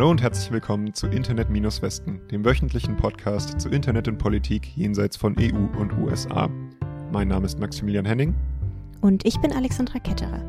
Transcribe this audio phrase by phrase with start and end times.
[0.00, 5.36] Hallo und herzlich willkommen zu Internet-Westen, dem wöchentlichen Podcast zu Internet und Politik jenseits von
[5.38, 6.48] EU und USA.
[7.12, 8.34] Mein Name ist Maximilian Henning.
[9.02, 10.42] Und ich bin Alexandra Ketterer.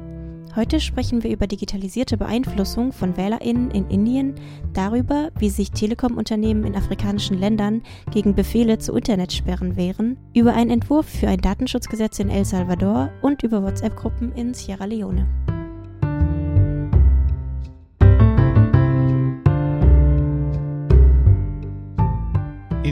[0.56, 4.36] Heute sprechen wir über digitalisierte Beeinflussung von WählerInnen in Indien,
[4.72, 7.82] darüber, wie sich Telekom-Unternehmen in afrikanischen Ländern
[8.12, 13.44] gegen Befehle zu Internetsperren wehren, über einen Entwurf für ein Datenschutzgesetz in El Salvador und
[13.44, 15.28] über WhatsApp-Gruppen in Sierra Leone.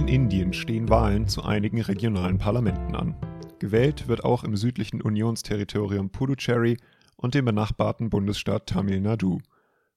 [0.10, 3.16] Indien stehen Wahlen zu einigen regionalen Parlamenten an.
[3.60, 6.78] Gewählt wird auch im südlichen Unionsterritorium Puducherry
[7.16, 9.38] und dem benachbarten Bundesstaat Tamil Nadu.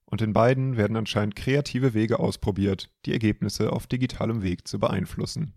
[0.05, 5.55] Und in beiden werden anscheinend kreative Wege ausprobiert, die Ergebnisse auf digitalem Weg zu beeinflussen.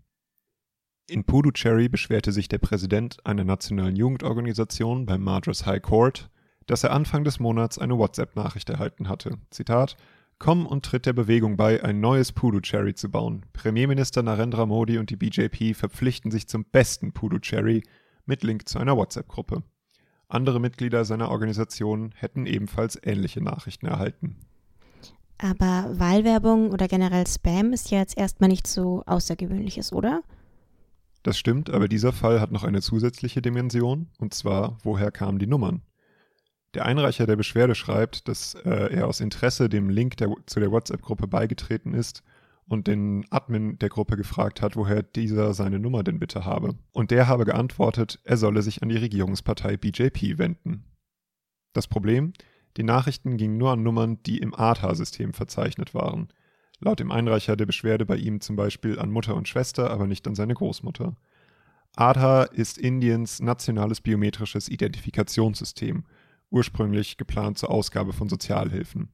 [1.06, 6.30] In Puducherry beschwerte sich der Präsident einer nationalen Jugendorganisation beim Madras High Court,
[6.64, 9.36] dass er Anfang des Monats eine WhatsApp-Nachricht erhalten hatte.
[9.50, 9.98] Zitat:
[10.38, 13.46] Komm und tritt der Bewegung bei, ein neues Puducherry zu bauen.
[13.54, 17.82] Premierminister Narendra Modi und die BJP verpflichten sich zum besten Puducherry
[18.26, 19.62] mit Link zu einer WhatsApp-Gruppe.
[20.28, 24.36] Andere Mitglieder seiner Organisation hätten ebenfalls ähnliche Nachrichten erhalten.
[25.38, 30.22] Aber Wahlwerbung oder generell Spam ist ja jetzt erstmal nichts so Außergewöhnliches, oder?
[31.22, 35.46] Das stimmt, aber dieser Fall hat noch eine zusätzliche Dimension, und zwar, woher kamen die
[35.46, 35.82] Nummern?
[36.76, 40.70] Der Einreicher der Beschwerde schreibt, dass äh, er aus Interesse dem Link der, zu der
[40.70, 42.22] WhatsApp-Gruppe beigetreten ist
[42.68, 46.74] und den Admin der Gruppe gefragt hat, woher dieser seine Nummer denn bitte habe.
[46.92, 50.84] Und der habe geantwortet, er solle sich an die Regierungspartei BJP wenden.
[51.72, 52.34] Das Problem?
[52.76, 56.28] Die Nachrichten gingen nur an Nummern, die im ATA-System verzeichnet waren.
[56.78, 60.28] Laut dem Einreicher der Beschwerde bei ihm zum Beispiel an Mutter und Schwester, aber nicht
[60.28, 61.16] an seine Großmutter.
[61.96, 66.04] Aadhaar ist Indiens nationales biometrisches Identifikationssystem,
[66.50, 69.10] ursprünglich geplant zur Ausgabe von Sozialhilfen.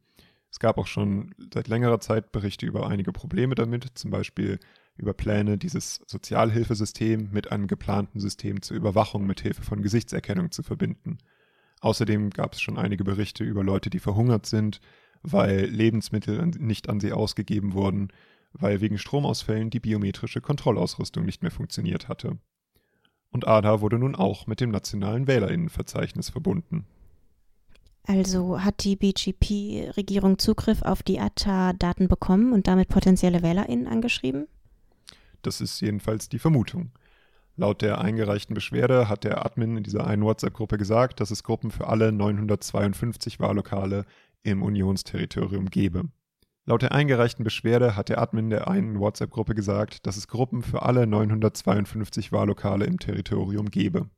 [0.51, 4.59] Es gab auch schon seit längerer Zeit Berichte über einige Probleme damit, zum Beispiel
[4.97, 10.63] über Pläne, dieses Sozialhilfesystem mit einem geplanten System zur Überwachung mit Hilfe von Gesichtserkennung zu
[10.63, 11.19] verbinden.
[11.81, 14.81] Außerdem gab es schon einige Berichte über Leute, die verhungert sind,
[15.23, 18.09] weil Lebensmittel nicht an sie ausgegeben wurden,
[18.53, 22.39] weil wegen Stromausfällen die biometrische Kontrollausrüstung nicht mehr funktioniert hatte.
[23.31, 26.87] Und ADA wurde nun auch mit dem nationalen Wählerinnenverzeichnis verbunden.
[28.05, 34.49] Also hat die BGP-Regierung Zugriff auf die ATA-Daten bekommen und damit potenzielle WählerInnen angeschrieben?
[35.43, 36.91] Das ist jedenfalls die Vermutung.
[37.57, 41.71] Laut der eingereichten Beschwerde hat der Admin in dieser einen WhatsApp-Gruppe gesagt, dass es Gruppen
[41.71, 44.05] für alle 952 Wahllokale
[44.43, 46.05] im Unionsterritorium gebe.
[46.65, 50.83] Laut der eingereichten Beschwerde hat der Admin der einen WhatsApp-Gruppe gesagt, dass es Gruppen für
[50.83, 54.09] alle 952 Wahllokale im Territorium gebe.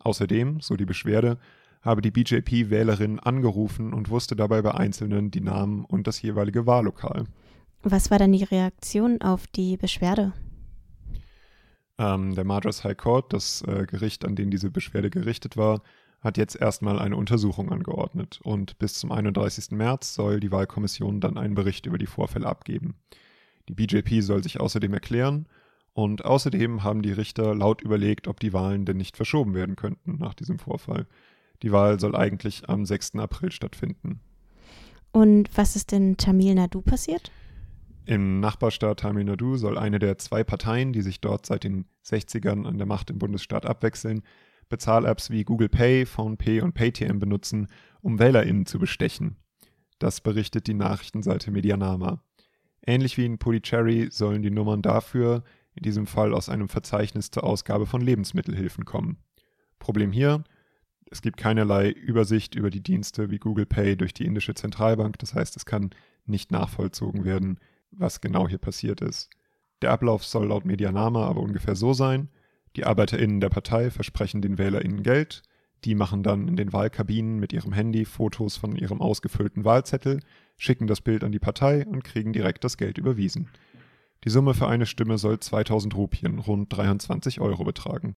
[0.00, 1.38] Außerdem, so die Beschwerde,
[1.84, 7.24] habe die BJP-Wählerin angerufen und wusste dabei bei Einzelnen die Namen und das jeweilige Wahllokal.
[7.82, 10.32] Was war dann die Reaktion auf die Beschwerde?
[11.98, 15.82] Ähm, der Madras High Court, das äh, Gericht, an den diese Beschwerde gerichtet war,
[16.20, 19.72] hat jetzt erstmal eine Untersuchung angeordnet und bis zum 31.
[19.72, 22.94] März soll die Wahlkommission dann einen Bericht über die Vorfälle abgeben.
[23.68, 25.46] Die BJP soll sich außerdem erklären
[25.92, 30.16] und außerdem haben die Richter laut überlegt, ob die Wahlen denn nicht verschoben werden könnten
[30.18, 31.06] nach diesem Vorfall.
[31.64, 33.16] Die Wahl soll eigentlich am 6.
[33.16, 34.20] April stattfinden.
[35.12, 37.32] Und was ist in Tamil Nadu passiert?
[38.04, 42.66] Im Nachbarstaat Tamil Nadu soll eine der zwei Parteien, die sich dort seit den 60ern
[42.66, 44.24] an der Macht im Bundesstaat abwechseln,
[44.68, 47.68] Bezahl-Apps wie Google Pay, PhonePay und Paytm benutzen,
[48.02, 49.36] um WählerInnen zu bestechen.
[49.98, 52.22] Das berichtet die Nachrichtenseite Medianama.
[52.86, 57.44] Ähnlich wie in Puducherry sollen die Nummern dafür, in diesem Fall aus einem Verzeichnis zur
[57.44, 59.16] Ausgabe von Lebensmittelhilfen kommen.
[59.78, 60.44] Problem hier,
[61.10, 65.18] es gibt keinerlei Übersicht über die Dienste wie Google Pay durch die indische Zentralbank.
[65.18, 65.90] Das heißt, es kann
[66.26, 67.58] nicht nachvollzogen werden,
[67.90, 69.30] was genau hier passiert ist.
[69.82, 72.28] Der Ablauf soll laut Medianama aber ungefähr so sein.
[72.76, 75.42] Die ArbeiterInnen der Partei versprechen den WählerInnen Geld.
[75.84, 80.20] Die machen dann in den Wahlkabinen mit ihrem Handy Fotos von ihrem ausgefüllten Wahlzettel,
[80.56, 83.50] schicken das Bild an die Partei und kriegen direkt das Geld überwiesen.
[84.24, 88.14] Die Summe für eine Stimme soll 2000 Rupien, rund 23 Euro betragen.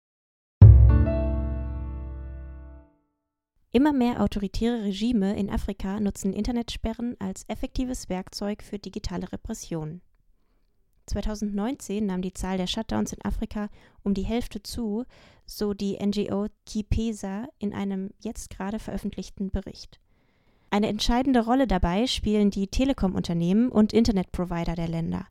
[3.75, 9.99] Immer mehr autoritäre Regime in Afrika nutzen Internetsperren als effektives Werkzeug für digitale Repression.
[11.07, 13.67] 2019 nahm die Zahl der Shutdowns in Afrika
[14.01, 15.03] um die Hälfte zu,
[15.45, 19.99] so die NGO Kipesa in einem jetzt gerade veröffentlichten Bericht.
[20.69, 25.27] Eine entscheidende Rolle dabei spielen die Telekom-Unternehmen und Internetprovider der Länder,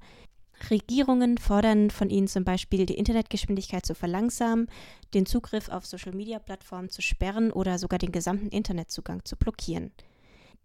[0.71, 4.69] Regierungen fordern von ihnen zum Beispiel, die Internetgeschwindigkeit zu verlangsamen,
[5.12, 9.93] den Zugriff auf Social-Media-Plattformen zu sperren oder sogar den gesamten Internetzugang zu blockieren.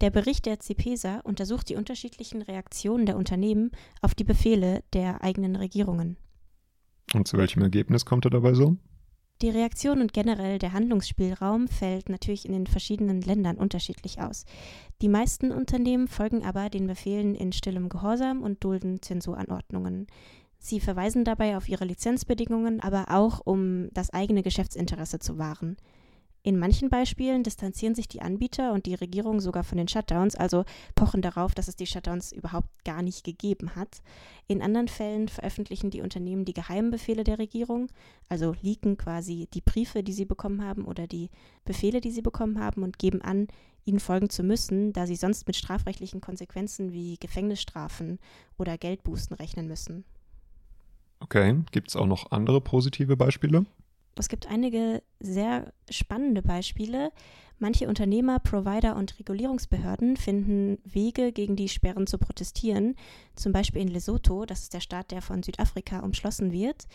[0.02, 3.72] Der Bericht der CIPESA untersucht die unterschiedlichen Reaktionen der Unternehmen
[4.02, 6.16] auf die Befehle der eigenen Regierungen.
[7.14, 8.78] Und zu welchem Ergebnis kommt er dabei so?
[9.42, 14.44] Die Reaktion und generell der Handlungsspielraum fällt natürlich in den verschiedenen Ländern unterschiedlich aus.
[15.02, 20.08] Die meisten Unternehmen folgen aber den Befehlen in stillem Gehorsam und dulden Zensuranordnungen.
[20.58, 25.78] Sie verweisen dabei auf ihre Lizenzbedingungen, aber auch um das eigene Geschäftsinteresse zu wahren.
[26.42, 30.64] In manchen Beispielen distanzieren sich die Anbieter und die Regierung sogar von den Shutdowns, also
[30.96, 34.02] pochen darauf, dass es die Shutdowns überhaupt gar nicht gegeben hat.
[34.48, 37.88] In anderen Fällen veröffentlichen die Unternehmen die geheimen Befehle der Regierung,
[38.30, 41.30] also leaken quasi die Briefe, die sie bekommen haben oder die
[41.66, 43.48] Befehle, die sie bekommen haben und geben an,
[43.84, 48.18] ihnen folgen zu müssen, da sie sonst mit strafrechtlichen Konsequenzen wie Gefängnisstrafen
[48.58, 50.06] oder Geldbußen rechnen müssen.
[51.20, 53.66] Okay, gibt es auch noch andere positive Beispiele?
[54.20, 57.12] Es gibt einige sehr spannende Beispiele.
[57.58, 62.96] Manche Unternehmer, Provider und Regulierungsbehörden finden Wege, gegen die Sperren zu protestieren.
[63.36, 66.88] Zum Beispiel in Lesotho, das ist der Staat, der von Südafrika umschlossen wird.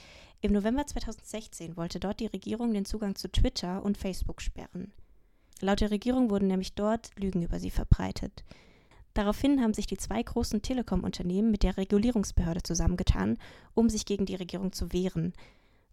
[0.43, 4.93] Im November 2016 wollte dort die Regierung den Zugang zu Twitter und Facebook sperren.
[5.61, 8.45] Laut der Regierung wurden nämlich dort Lügen über sie verbreitet.
[9.15, 13.39] Daraufhin haben sich die zwei großen Telekom-Unternehmen mit der Regulierungsbehörde zusammengetan,
[13.73, 15.33] um sich gegen die Regierung zu wehren.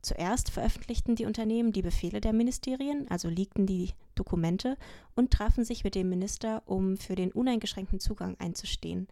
[0.01, 4.77] Zuerst veröffentlichten die Unternehmen die Befehle der Ministerien, also leakten die Dokumente
[5.15, 9.07] und trafen sich mit dem Minister, um für den uneingeschränkten Zugang einzustehen.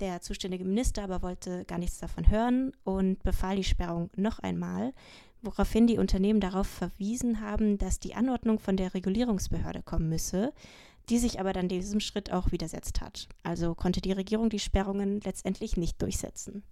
[0.00, 4.92] Der zuständige Minister aber wollte gar nichts davon hören und befahl die Sperrung noch einmal,
[5.42, 10.52] woraufhin die Unternehmen darauf verwiesen haben, dass die Anordnung von der Regulierungsbehörde kommen müsse,
[11.08, 13.28] die sich aber dann diesem Schritt auch widersetzt hat.
[13.42, 16.62] Also konnte die Regierung die Sperrungen letztendlich nicht durchsetzen.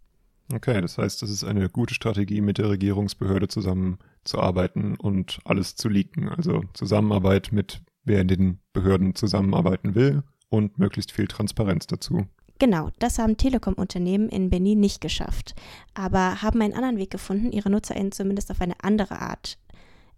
[0.53, 5.89] Okay, das heißt, es ist eine gute Strategie, mit der Regierungsbehörde zusammenzuarbeiten und alles zu
[5.89, 6.29] leaken.
[6.29, 12.27] Also Zusammenarbeit mit wer in den Behörden zusammenarbeiten will und möglichst viel Transparenz dazu.
[12.59, 15.55] Genau, das haben Telekom-Unternehmen in Benin nicht geschafft,
[15.93, 19.59] aber haben einen anderen Weg gefunden, ihre NutzerInnen zumindest auf eine andere Art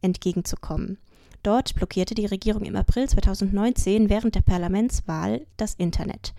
[0.03, 0.99] entgegenzukommen.
[1.43, 6.35] Dort blockierte die Regierung im April 2019 während der Parlamentswahl das Internet.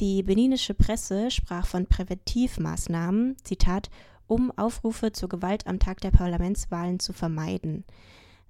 [0.00, 3.90] Die beninische Presse sprach von Präventivmaßnahmen, Zitat,
[4.26, 7.84] um Aufrufe zur Gewalt am Tag der Parlamentswahlen zu vermeiden.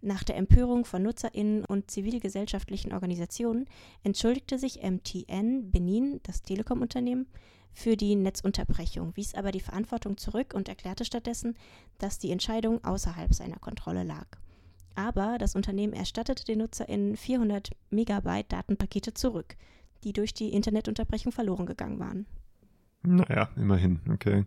[0.00, 3.66] Nach der Empörung von Nutzerinnen und zivilgesellschaftlichen Organisationen
[4.04, 7.26] entschuldigte sich MTN Benin, das Telekom-Unternehmen,
[7.72, 11.56] für die Netzunterbrechung, wies aber die Verantwortung zurück und erklärte stattdessen,
[11.98, 14.26] dass die Entscheidung außerhalb seiner Kontrolle lag.
[14.94, 19.56] Aber das Unternehmen erstattete den NutzerInnen 400 Megabyte Datenpakete zurück
[20.04, 22.26] die durch die Internetunterbrechung verloren gegangen waren.
[23.02, 24.44] Naja, immerhin, okay.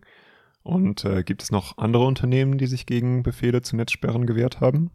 [0.64, 4.92] Und äh, gibt es noch andere Unternehmen, die sich gegen Befehle zu Netzsperren gewehrt haben?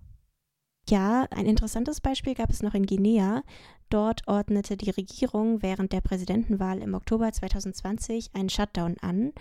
[0.88, 3.42] Ja, ein interessantes Beispiel gab es noch in Guinea.
[3.90, 9.32] Dort ordnete die Regierung während der Präsidentenwahl im Oktober 2020 einen Shutdown an.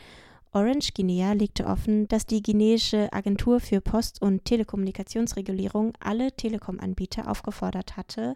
[0.52, 7.96] Orange Guinea legte offen, dass die guineische Agentur für Post- und Telekommunikationsregulierung alle Telekom-Anbieter aufgefordert
[7.96, 8.36] hatte,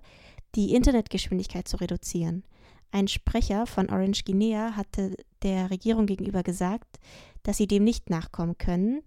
[0.56, 2.44] die Internetgeschwindigkeit zu reduzieren.
[2.92, 7.00] Ein Sprecher von Orange Guinea hatte der Regierung gegenüber gesagt,
[7.44, 9.02] dass sie dem nicht nachkommen können,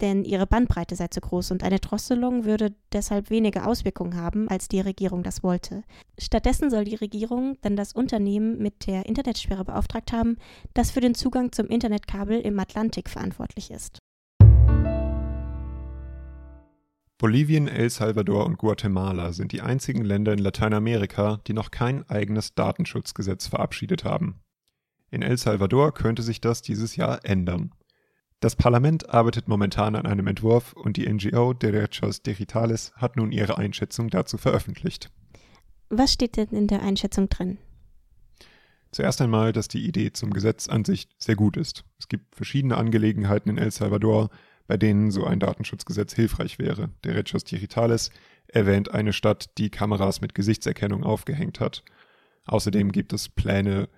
[0.00, 4.68] denn ihre Bandbreite sei zu groß und eine Drosselung würde deshalb weniger Auswirkungen haben, als
[4.68, 5.84] die Regierung das wollte.
[6.18, 10.36] Stattdessen soll die Regierung dann das Unternehmen mit der Internetsperre beauftragt haben,
[10.74, 13.98] das für den Zugang zum Internetkabel im Atlantik verantwortlich ist.
[17.18, 22.54] Bolivien, El Salvador und Guatemala sind die einzigen Länder in Lateinamerika, die noch kein eigenes
[22.54, 24.40] Datenschutzgesetz verabschiedet haben.
[25.10, 27.72] In El Salvador könnte sich das dieses Jahr ändern.
[28.40, 33.58] Das Parlament arbeitet momentan an einem Entwurf und die NGO Derechos Digitales hat nun ihre
[33.58, 35.10] Einschätzung dazu veröffentlicht.
[35.88, 37.58] Was steht denn in der Einschätzung drin?
[38.90, 41.84] Zuerst einmal, dass die Idee zum Gesetz an sich sehr gut ist.
[41.98, 44.30] Es gibt verschiedene Angelegenheiten in El Salvador,
[44.66, 46.90] bei denen so ein Datenschutzgesetz hilfreich wäre.
[47.04, 48.10] Der Regos Digitales
[48.46, 51.84] erwähnt eine Stadt, die Kameras mit Gesichtserkennung aufgehängt hat.
[52.46, 53.88] Außerdem gibt es Pläne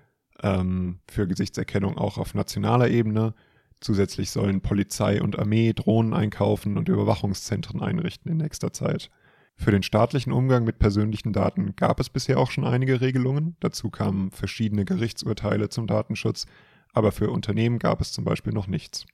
[0.42, 3.34] ähm, für Gesichtserkennung auch auf nationaler Ebene.
[3.80, 9.10] Zusätzlich sollen Polizei und Armee Drohnen einkaufen und Überwachungszentren einrichten in nächster Zeit.
[9.58, 13.56] Für den staatlichen Umgang mit persönlichen Daten gab es bisher auch schon einige Regelungen.
[13.60, 16.46] Dazu kamen verschiedene Gerichtsurteile zum Datenschutz,
[16.92, 19.06] aber für Unternehmen gab es zum Beispiel noch nichts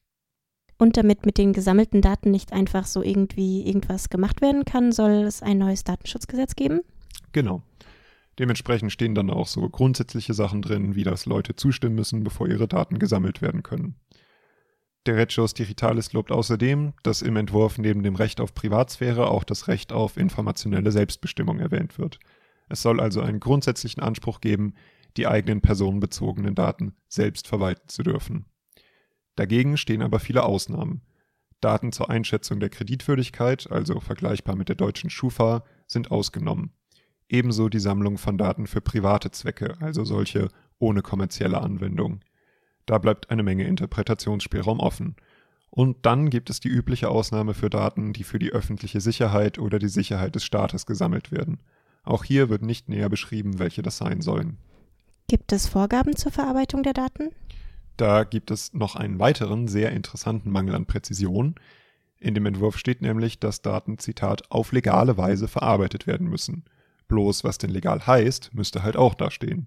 [0.83, 5.23] und damit mit den gesammelten Daten nicht einfach so irgendwie irgendwas gemacht werden kann, soll
[5.23, 6.81] es ein neues Datenschutzgesetz geben?
[7.31, 7.63] Genau.
[8.41, 12.67] Dementsprechend stehen dann auch so grundsätzliche Sachen drin, wie dass Leute zustimmen müssen, bevor ihre
[12.67, 13.95] Daten gesammelt werden können.
[15.07, 19.69] Der Regos Digitalis lobt außerdem, dass im Entwurf neben dem Recht auf Privatsphäre auch das
[19.69, 22.19] Recht auf informationelle Selbstbestimmung erwähnt wird.
[22.69, 24.75] Es soll also einen grundsätzlichen Anspruch geben,
[25.17, 28.47] die eigenen personenbezogenen Daten selbst verwalten zu dürfen.
[29.37, 31.03] Dagegen stehen aber viele Ausnahmen.
[31.61, 36.73] Daten zur Einschätzung der Kreditwürdigkeit, also vergleichbar mit der deutschen Schufa, sind ausgenommen.
[37.29, 40.49] Ebenso die Sammlung von Daten für private Zwecke, also solche
[40.79, 42.21] ohne kommerzielle Anwendung.
[42.85, 45.17] Da bleibt eine Menge Interpretationsspielraum offen.
[45.71, 49.79] Und dann gibt es die übliche Ausnahme für Daten, die für die öffentliche Sicherheit oder
[49.79, 51.63] die Sicherheit des Staates gesammelt werden.
[52.03, 54.59] Auch hier wird nicht näher beschrieben, welche das sein sollen.
[55.29, 57.31] Gibt es Vorgaben zur Verarbeitung der Daten?
[57.97, 61.55] Da gibt es noch einen weiteren sehr interessanten Mangel an Präzision.
[62.19, 66.65] In dem Entwurf steht nämlich, dass Daten, Zitat, auf legale Weise verarbeitet werden müssen.
[67.09, 69.67] Bloß was denn legal heißt, müsste halt auch da stehen.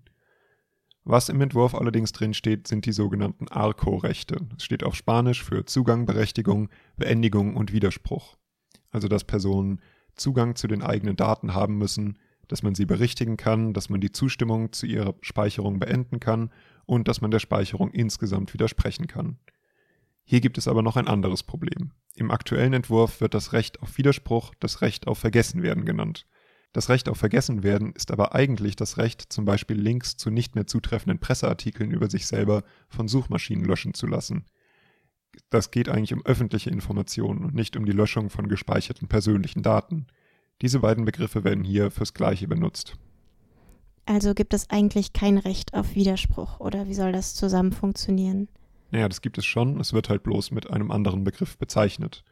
[1.03, 4.37] Was im Entwurf allerdings drin steht, sind die sogenannten ARCO-Rechte.
[4.55, 8.37] Das steht auf Spanisch für Zugang, Berechtigung, Beendigung und Widerspruch.
[8.89, 9.81] Also dass Personen
[10.15, 12.17] Zugang zu den eigenen Daten haben müssen,
[12.47, 16.49] dass man sie berichtigen kann, dass man die Zustimmung zu ihrer Speicherung beenden kann
[16.85, 19.37] und dass man der Speicherung insgesamt widersprechen kann.
[20.23, 21.91] Hier gibt es aber noch ein anderes Problem.
[22.15, 26.25] Im aktuellen Entwurf wird das Recht auf Widerspruch das Recht auf Vergessenwerden genannt.
[26.73, 30.67] Das Recht auf Vergessenwerden ist aber eigentlich das Recht, zum Beispiel Links zu nicht mehr
[30.67, 34.45] zutreffenden Presseartikeln über sich selber von Suchmaschinen löschen zu lassen.
[35.49, 40.07] Das geht eigentlich um öffentliche Informationen und nicht um die Löschung von gespeicherten persönlichen Daten.
[40.61, 42.97] Diese beiden Begriffe werden hier fürs Gleiche benutzt.
[44.05, 48.47] Also gibt es eigentlich kein Recht auf Widerspruch oder wie soll das zusammen funktionieren?
[48.91, 52.23] Naja, das gibt es schon, es wird halt bloß mit einem anderen Begriff bezeichnet.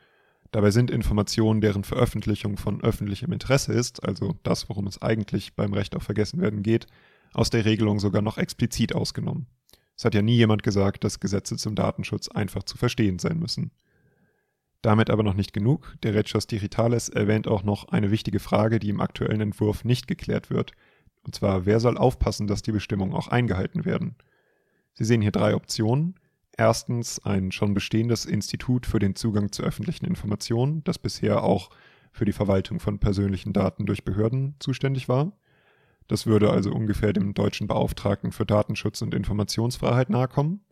[0.52, 5.74] Dabei sind Informationen, deren Veröffentlichung von öffentlichem Interesse ist, also das, worum es eigentlich beim
[5.74, 6.86] Recht auf Vergessenwerden geht,
[7.34, 9.48] aus der Regelung sogar noch explizit ausgenommen.
[9.98, 13.72] Es hat ja nie jemand gesagt, dass Gesetze zum Datenschutz einfach zu verstehen sein müssen.
[14.84, 15.96] Damit aber noch nicht genug.
[16.04, 20.52] Der Rechos Digitales erwähnt auch noch eine wichtige Frage, die im aktuellen Entwurf nicht geklärt
[20.52, 20.74] wird,
[21.26, 24.16] und zwar, wer soll aufpassen, dass die Bestimmungen auch eingehalten werden?
[24.94, 26.16] Sie sehen hier drei Optionen.
[26.56, 31.72] Erstens ein schon bestehendes Institut für den Zugang zu öffentlichen Informationen, das bisher auch
[32.12, 35.32] für die Verwaltung von persönlichen Daten durch Behörden zuständig war.
[36.08, 40.64] Das würde also ungefähr dem deutschen Beauftragten für Datenschutz und Informationsfreiheit nahekommen.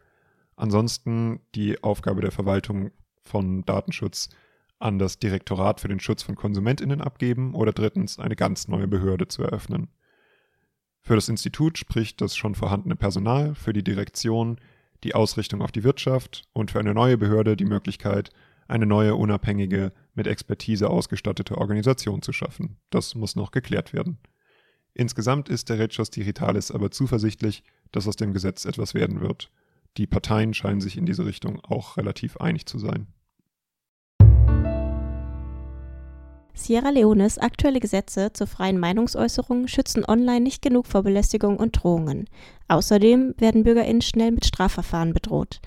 [0.55, 2.91] Ansonsten die Aufgabe der Verwaltung
[3.23, 4.29] von Datenschutz
[4.77, 9.27] an das Direktorat für den Schutz von Konsumentinnen abgeben oder drittens eine ganz neue Behörde
[9.27, 9.89] zu eröffnen.
[11.01, 14.57] Für das Institut spricht das schon vorhandene Personal, für die Direktion
[15.03, 18.29] die Ausrichtung auf die Wirtschaft und für eine neue Behörde die Möglichkeit,
[18.67, 22.77] eine neue unabhängige, mit Expertise ausgestattete Organisation zu schaffen.
[22.89, 24.19] Das muss noch geklärt werden.
[24.93, 29.51] Insgesamt ist der Rechos Digitalis aber zuversichtlich, dass aus dem Gesetz etwas werden wird.
[29.97, 33.07] Die Parteien scheinen sich in diese Richtung auch relativ einig zu sein.
[36.63, 42.25] Sierra Leones aktuelle Gesetze zur freien Meinungsäußerung schützen online nicht genug vor Belästigung und Drohungen.
[42.67, 45.59] Außerdem werden BürgerInnen schnell mit Strafverfahren bedroht.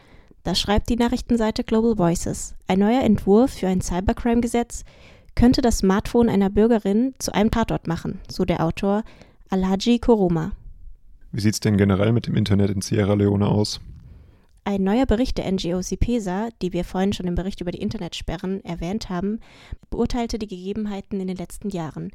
[0.45, 2.55] Das schreibt die Nachrichtenseite Global Voices.
[2.69, 4.85] Ein neuer Entwurf für ein Cybercrime-Gesetz
[5.35, 9.03] könnte das Smartphone einer Bürgerin zu einem Tatort machen, so der Autor
[9.51, 10.53] Alhaji Koroma.
[11.33, 13.81] Wie sieht's denn generell mit dem Internet in Sierra Leone aus?
[14.67, 18.65] Ein neuer Bericht der NGO CIPESA, die wir vorhin schon im Bericht über die Internetsperren
[18.65, 19.41] erwähnt haben,
[19.91, 22.13] beurteilte die Gegebenheiten in den letzten Jahren.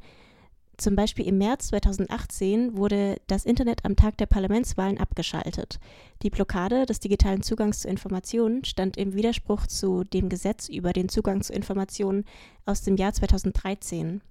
[0.76, 5.78] Zum Beispiel im März 2018 wurde das Internet am Tag der Parlamentswahlen abgeschaltet.
[6.22, 11.08] Die Blockade des digitalen Zugangs zu Informationen stand im Widerspruch zu dem Gesetz über den
[11.08, 12.24] Zugang zu Informationen
[12.66, 14.22] aus dem Jahr 2013.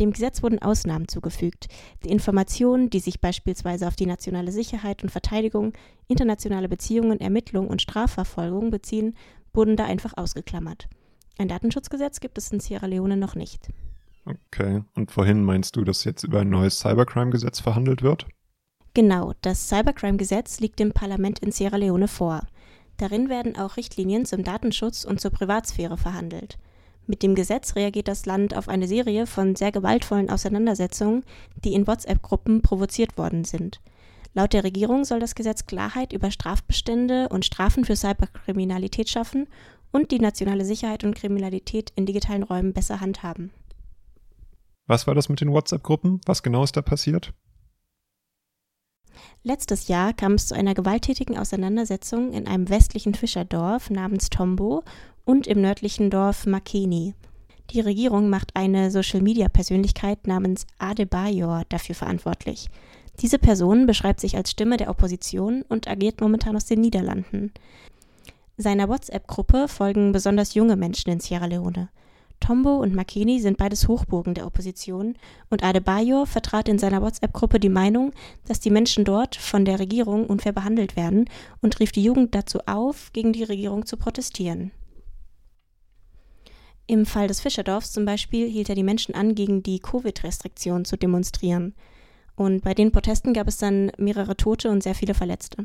[0.00, 1.68] Dem Gesetz wurden Ausnahmen zugefügt.
[2.04, 5.72] Die Informationen, die sich beispielsweise auf die nationale Sicherheit und Verteidigung,
[6.08, 9.16] internationale Beziehungen, Ermittlung und Strafverfolgung beziehen,
[9.52, 10.88] wurden da einfach ausgeklammert.
[11.38, 13.68] Ein Datenschutzgesetz gibt es in Sierra Leone noch nicht.
[14.26, 14.82] Okay.
[14.94, 18.26] Und wohin meinst du, dass jetzt über ein neues Cybercrime-Gesetz verhandelt wird?
[18.94, 22.46] Genau, das Cybercrime-Gesetz liegt dem Parlament in Sierra Leone vor.
[22.96, 26.58] Darin werden auch Richtlinien zum Datenschutz und zur Privatsphäre verhandelt.
[27.06, 31.24] Mit dem Gesetz reagiert das Land auf eine Serie von sehr gewaltvollen Auseinandersetzungen,
[31.64, 33.80] die in WhatsApp-Gruppen provoziert worden sind.
[34.32, 39.46] Laut der Regierung soll das Gesetz Klarheit über Strafbestände und Strafen für Cyberkriminalität schaffen
[39.92, 43.52] und die nationale Sicherheit und Kriminalität in digitalen Räumen besser handhaben.
[44.86, 46.20] Was war das mit den WhatsApp-Gruppen?
[46.26, 47.32] Was genau ist da passiert?
[49.42, 54.82] Letztes Jahr kam es zu einer gewalttätigen Auseinandersetzung in einem westlichen Fischerdorf namens Tombo
[55.24, 57.14] und im nördlichen Dorf Makeni.
[57.70, 62.68] Die Regierung macht eine Social-Media-Persönlichkeit namens Adebayor dafür verantwortlich.
[63.20, 67.52] Diese Person beschreibt sich als Stimme der Opposition und agiert momentan aus den Niederlanden.
[68.56, 71.88] Seiner WhatsApp-Gruppe folgen besonders junge Menschen in Sierra Leone.
[72.44, 75.16] Tombo und Makeni sind beides Hochburgen der Opposition
[75.48, 78.12] und Adebayor vertrat in seiner WhatsApp-Gruppe die Meinung,
[78.46, 81.24] dass die Menschen dort von der Regierung unfair behandelt werden
[81.62, 84.72] und rief die Jugend dazu auf, gegen die Regierung zu protestieren.
[86.86, 90.98] Im Fall des Fischerdorfs zum Beispiel hielt er die Menschen an, gegen die Covid-Restriktionen zu
[90.98, 91.74] demonstrieren.
[92.36, 95.64] Und bei den Protesten gab es dann mehrere Tote und sehr viele Verletzte.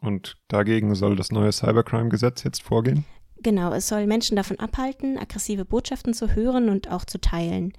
[0.00, 3.04] Und dagegen soll das neue Cybercrime-Gesetz jetzt vorgehen?
[3.44, 7.74] Genau, es soll Menschen davon abhalten, aggressive Botschaften zu hören und auch zu teilen.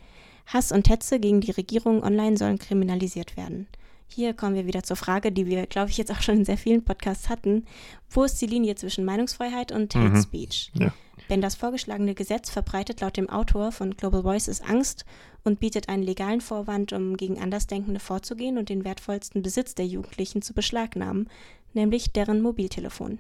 [0.45, 3.67] Hass und Hetze gegen die Regierung online sollen kriminalisiert werden.
[4.07, 6.59] Hier kommen wir wieder zur Frage, die wir, glaube ich, jetzt auch schon in sehr
[6.59, 7.65] vielen Podcasts hatten.
[8.11, 10.21] Wo ist die Linie zwischen Meinungsfreiheit und Hate mhm.
[10.21, 10.71] Speech?
[10.75, 10.93] Ja.
[11.31, 15.03] Denn das vorgeschlagene Gesetz verbreitet laut dem Autor von Global Voices Angst
[15.43, 20.43] und bietet einen legalen Vorwand, um gegen Andersdenkende vorzugehen und den wertvollsten Besitz der Jugendlichen
[20.43, 21.27] zu beschlagnahmen,
[21.73, 23.17] nämlich deren Mobiltelefon.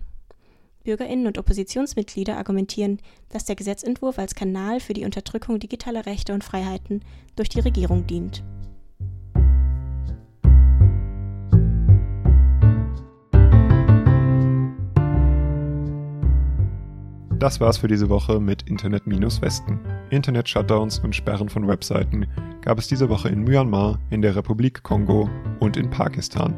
[0.85, 2.99] Bürgerinnen und Oppositionsmitglieder argumentieren,
[3.29, 7.01] dass der Gesetzentwurf als Kanal für die Unterdrückung digitaler Rechte und Freiheiten
[7.35, 8.43] durch die Regierung dient.
[17.39, 19.79] Das war's für diese Woche mit Internet-Westen.
[20.09, 22.27] Internet-Shutdowns und Sperren von Webseiten
[22.61, 26.55] gab es diese Woche in Myanmar, in der Republik Kongo und in Pakistan.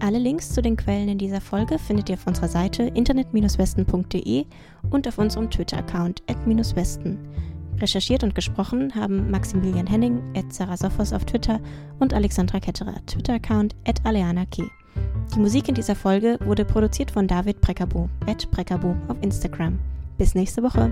[0.00, 4.44] Alle Links zu den Quellen in dieser Folge findet ihr auf unserer Seite internet-westen.de
[4.90, 6.22] und auf unserem Twitter-Account
[6.76, 7.18] westen.
[7.78, 10.20] Recherchiert und gesprochen haben Maximilian Henning,
[10.52, 11.60] Sarah Sophos auf Twitter
[11.98, 13.74] und Alexandra Ketterer, Twitter-Account
[14.06, 14.64] Aleana K.
[15.34, 18.08] Die Musik in dieser Folge wurde produziert von David Prekabo,
[18.50, 19.78] Prekabo auf Instagram.
[20.18, 20.90] Bis nächste Woche.